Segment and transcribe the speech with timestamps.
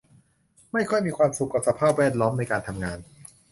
[0.73, 2.99] ไม่ค่อยมีความสุขกับสภาพแวดล้อมในการทำงาน